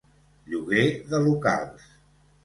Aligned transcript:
Lloguer 0.53 0.85
de 1.11 1.19
locals. 1.25 1.85